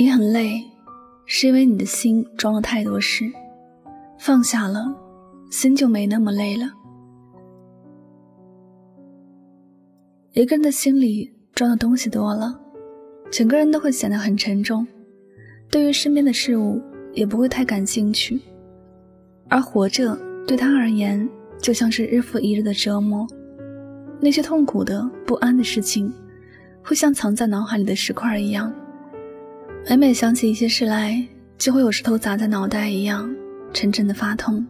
[0.00, 0.62] 你很累，
[1.26, 3.24] 是因为你的心装了太多事，
[4.16, 4.94] 放下了，
[5.50, 6.70] 心就没那么累了。
[10.34, 12.56] 一个人的心里装的东西多了，
[13.28, 14.86] 整个人都会显得很沉重，
[15.68, 16.80] 对于身边的事物
[17.12, 18.40] 也不会太感兴趣，
[19.48, 21.28] 而活着对他而言
[21.60, 23.26] 就像是日复一日的折磨，
[24.20, 26.12] 那些痛苦的、不安的事情。
[26.84, 28.72] 会像藏在脑海里的石块一样，
[29.86, 33.34] 每每想起一些事来，就会有石头砸在脑袋一样，
[33.72, 34.66] 沉沉的发痛。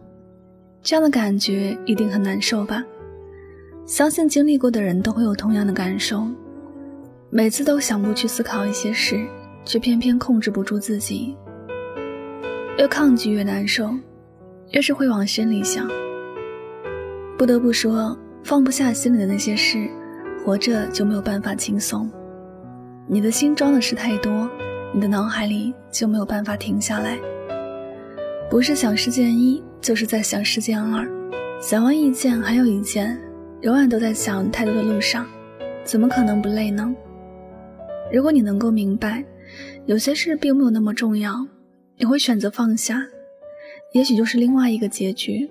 [0.81, 2.83] 这样的感觉一定很难受吧？
[3.85, 6.27] 相信经历过的人都会有同样的感受。
[7.29, 9.25] 每次都想不去思考一些事，
[9.65, 11.35] 却偏偏控制不住自己。
[12.77, 13.93] 越抗拒越难受，
[14.71, 15.87] 越是会往心里想。
[17.37, 19.89] 不得不说，放不下心里的那些事。
[20.45, 22.09] 活着就没有办法轻松，
[23.05, 24.49] 你的心装的事太多，
[24.93, 27.17] 你的脑海里就没有办法停下来。
[28.49, 31.07] 不是想事件一，就是在想事件二，
[31.61, 33.19] 想完一件还有一件，
[33.61, 35.27] 永远都在想太多的路上，
[35.83, 36.91] 怎么可能不累呢？
[38.11, 39.23] 如果你能够明白，
[39.85, 41.45] 有些事并没有那么重要，
[41.97, 43.05] 你会选择放下，
[43.93, 45.47] 也许就是另外一个结局，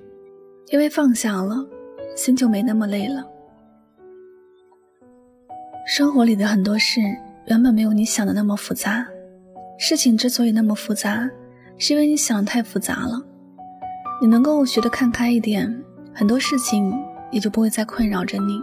[0.71, 1.65] 因为放下了，
[2.17, 3.25] 心就没那么累了。
[5.87, 7.01] 生活里的很多事
[7.47, 9.07] 原本没有你想的那么复杂，
[9.81, 11.31] 事情之所以那么复杂，
[11.79, 13.23] 是因为你想太复杂了。
[14.21, 15.73] 你能够学得看开一点，
[16.13, 16.93] 很多事情
[17.31, 18.61] 也就不会再困扰着你。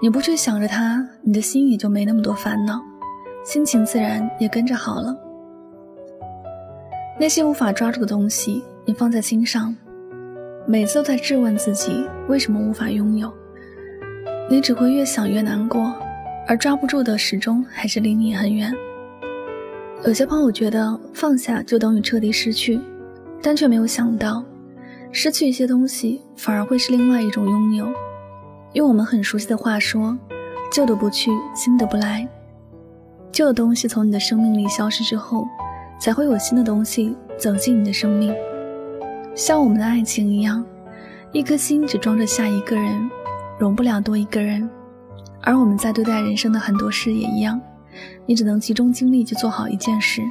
[0.00, 2.80] 你不去想着它，你的心也就没那么多烦恼，
[3.44, 5.16] 心情自然也跟着好了。
[7.18, 9.74] 那些无法抓住的东西，你放在心上，
[10.64, 13.32] 每次都在质问自己为什么无法拥有。
[14.48, 15.92] 你只会越想越难过，
[16.46, 18.72] 而抓不住的始终还是离你很远。
[20.06, 22.78] 有些朋友觉得放下就等于彻底失去，
[23.42, 24.44] 但却没有想到，
[25.10, 27.88] 失去一些东西反而会是另外一种拥有。
[28.74, 30.14] 用我们很熟悉的话说
[30.70, 32.28] ：“旧的不去，新的不来。”
[33.32, 35.48] 旧的东西从你的生命里消失之后，
[35.98, 38.34] 才会有新的东西走进你的生命。
[39.34, 40.62] 像我们的爱情一样，
[41.32, 43.10] 一颗心只装着下一个人。
[43.56, 44.68] 容不了多一个人，
[45.40, 47.58] 而我们在对待人生的很多事也一样，
[48.26, 50.22] 你只能集中精力去做好一件事，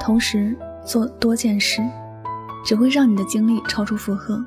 [0.00, 1.82] 同时做多件事，
[2.64, 4.44] 只会让你的精力超出负荷，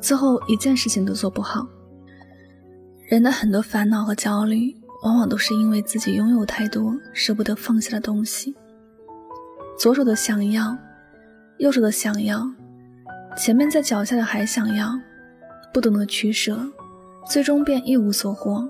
[0.00, 1.66] 最后一件事情都做不好。
[3.08, 8.54] 人的很多烦恼和焦虑，往往都是因为自己拥有太多舍不得放下的东西，
[9.78, 10.76] 左手的想要，
[11.58, 12.48] 右手的想要，
[13.36, 14.98] 前面在脚下的还想要，
[15.72, 16.58] 不懂得取舍。
[17.30, 18.68] 最终便一无所获。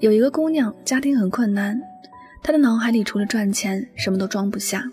[0.00, 1.80] 有一个姑娘，家庭很困难，
[2.42, 4.84] 他的脑海里除了赚钱，什么都装不下，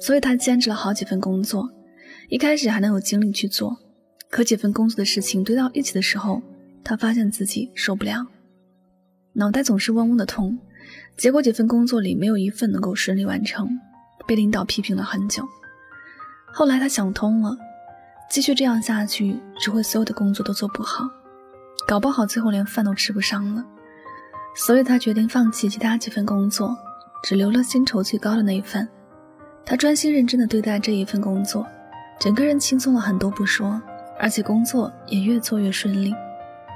[0.00, 1.70] 所以他兼职了好几份工作。
[2.28, 3.76] 一开始还能有精力去做，
[4.30, 6.42] 可几份工作的事情堆到一起的时候，
[6.84, 8.26] 他发现自己受不了，
[9.34, 10.58] 脑袋总是嗡嗡的痛。
[11.16, 13.68] 结果几份工作里没有一份能够顺利完成，
[14.26, 15.44] 被领导批评了很久。
[16.46, 17.56] 后来他想通了，
[18.30, 21.08] 继续这样下去，只会所有的工作都做不好。
[21.86, 23.64] 搞不好最后连饭都吃不上了，
[24.58, 26.76] 所以他决定放弃其他几份工作，
[27.22, 28.86] 只留了薪酬最高的那一份。
[29.64, 31.64] 他专心认真地对待这一份工作，
[32.18, 33.80] 整个人轻松了很多不说，
[34.18, 36.12] 而且工作也越做越顺利，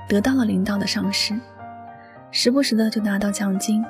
[0.09, 1.35] 得到了领导的赏识，
[2.31, 3.85] 时不时的就拿到奖金。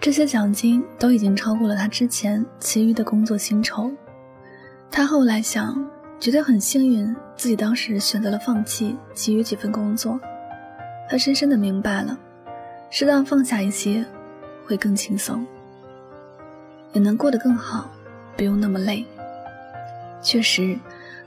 [0.00, 3.90] 这些奖金都已经超过了他之前其余的工作薪酬。
[4.90, 5.84] 他后来想。
[6.20, 10.20] 觉得很幸运，自己当时选择了放弃其余几份工作。
[11.10, 12.16] 他深深的明白了，
[12.94, 14.04] 适当放下一些，
[14.66, 15.46] 会更轻松，
[16.92, 17.90] 也能过得更好，
[18.36, 19.02] 不用那么累。
[20.20, 20.76] 确实，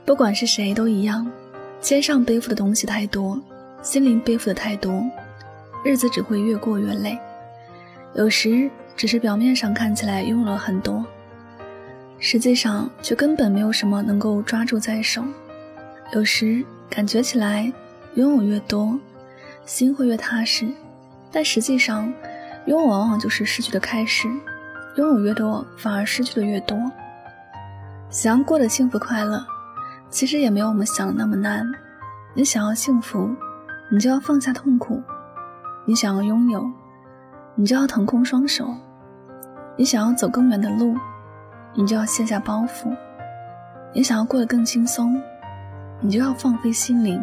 [0.04, 1.28] 不管是谁都一样，
[1.80, 3.36] 肩上背负的东西太多，
[3.82, 5.04] 心灵背负的太多，
[5.84, 7.18] 日子只会越过越累。
[8.14, 11.04] 有时只是表面上看起来拥有了很多。
[12.20, 15.20] 实际上却根本没有什么能够抓住在手。
[16.12, 17.72] 有时感觉起来
[18.14, 18.96] 拥有越多，
[19.64, 20.68] 心会越踏实，
[21.36, 22.10] 但实际上
[22.64, 24.26] 拥有往往就是失去的开始。
[24.96, 26.78] 拥有越多，反而失去的越多。
[28.08, 29.44] 想要过得幸福快乐，
[30.08, 31.70] 其实也没有我们想的那么难。
[32.32, 33.28] 你想要幸福，
[33.92, 34.98] 你就要放下痛苦；
[35.84, 36.64] 你想要拥有，
[37.54, 38.64] 你就要腾空双手；
[39.76, 40.96] 你想要走更远的路。
[41.74, 42.96] 你就要卸下包袱，
[43.92, 45.20] 你想要过得更轻松，
[46.00, 47.22] 你就要放飞心灵。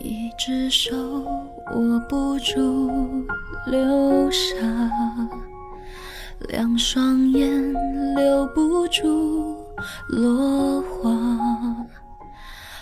[0.00, 0.96] 一只手
[1.74, 2.90] 握不住
[3.66, 4.56] 流沙，
[6.48, 7.72] 两双眼
[8.16, 9.56] 留不住
[10.08, 11.10] 落花。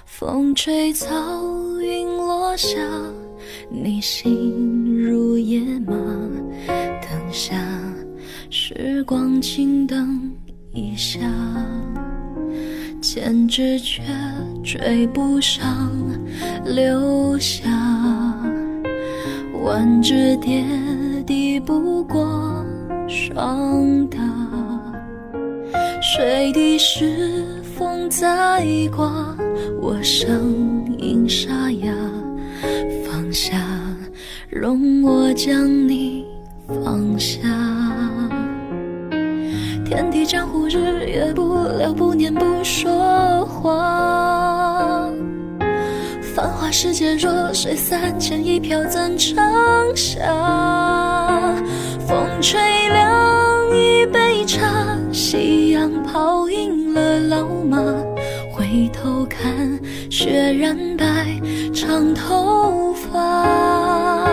[0.05, 1.09] 风吹草，
[1.81, 2.79] 云落下，
[3.71, 5.95] 你心如野马。
[6.67, 7.55] 等下，
[8.51, 10.31] 时光请等
[10.73, 11.21] 一下。
[13.12, 14.05] 千纸却
[14.62, 15.91] 追不上
[16.65, 17.69] 流霞，
[19.65, 20.65] 万只蝶
[21.27, 22.65] 抵不过
[23.09, 24.17] 霜打。
[26.01, 27.45] 水滴是
[27.77, 28.65] 风在
[28.95, 29.37] 刮，
[29.83, 31.93] 我声音沙哑。
[33.05, 33.61] 放下，
[34.49, 36.25] 容我将你
[36.69, 37.41] 放下。
[40.00, 45.06] 天地江湖，日月不留，不念不说话。
[46.35, 49.37] 繁华世界，弱水三千，一瓢怎盛
[49.94, 50.25] 下？
[52.08, 52.58] 风吹
[52.88, 54.67] 凉一杯茶，
[55.12, 57.76] 夕阳泡赢了老马。
[58.50, 59.79] 回头看，
[60.11, 61.05] 雪染白
[61.75, 64.26] 长头发。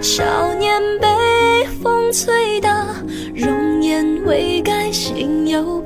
[0.00, 0.24] 少
[0.54, 2.71] 年被风吹大。
[5.52, 5.82] 就，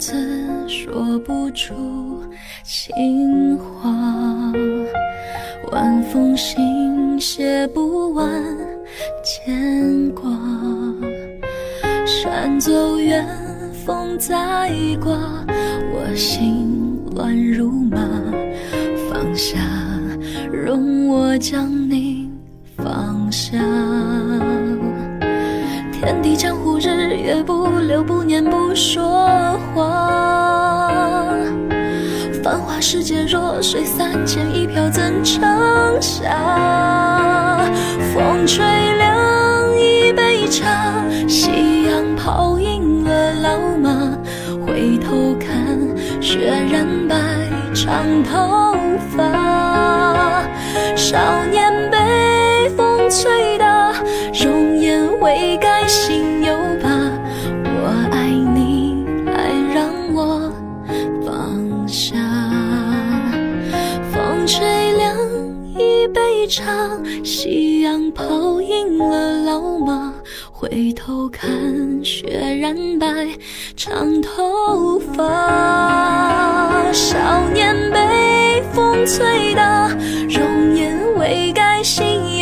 [0.00, 0.16] 字
[0.66, 2.24] 说不出
[2.64, 3.90] 情话，
[5.70, 8.26] 万封信写不完
[9.22, 10.30] 牵挂。
[12.06, 13.28] 山走远，
[13.84, 15.12] 风在刮，
[15.92, 17.98] 我心乱如麻。
[19.10, 19.58] 放下，
[20.50, 22.30] 容我将你
[22.74, 23.58] 放下。
[25.92, 29.89] 天地江湖，日月不留，不念不说话。
[32.80, 35.42] 世界，弱水三千，一瓢怎盛
[36.00, 37.70] 下？
[38.14, 44.16] 风吹凉一杯茶，夕阳泡影了老马。
[44.66, 45.78] 回头看，
[46.22, 47.16] 雪染白
[47.74, 48.74] 长头
[49.14, 50.42] 发。
[50.96, 51.18] 少
[51.50, 53.92] 年被风吹大，
[54.42, 55.86] 容颜未改。
[55.86, 56.52] 心有
[66.42, 70.10] 一场，夕阳泡赢了老马。
[70.50, 71.50] 回头看，
[72.02, 73.06] 雪染白
[73.76, 76.90] 长头发。
[76.92, 79.88] 少年被风吹大，
[80.30, 82.38] 容颜未改，心